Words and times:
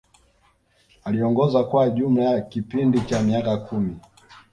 Aliongoza 1.03 1.63
kwa 1.63 1.89
jumla 1.89 2.23
ya 2.23 2.41
kipindi 2.41 3.01
cha 3.01 3.21
miaka 3.23 3.57
kumi 3.57 3.97